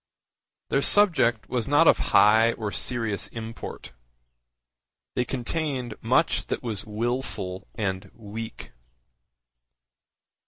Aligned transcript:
Their 0.69 0.81
subject 0.81 1.47
was 1.47 1.67
not 1.67 1.87
of 1.87 1.99
high 2.09 2.53
or 2.53 2.71
serious 2.71 3.27
import. 3.27 3.93
They 5.15 5.23
contained 5.25 5.93
much 6.01 6.47
that 6.47 6.63
was 6.63 6.87
wilful 6.87 7.67
and 7.75 8.09
weak. 8.15 8.71